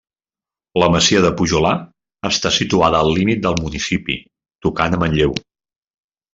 La 0.83 0.87
masia 0.95 1.19
del 1.25 1.35
Pujolar 1.41 1.73
està 2.31 2.53
situada 2.57 3.03
al 3.07 3.11
límit 3.19 3.45
del 3.45 3.61
municipi, 3.63 4.19
tocant 4.69 4.97
a 4.97 5.03
Manlleu. 5.07 5.41